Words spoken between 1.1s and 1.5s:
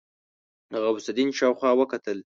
الدين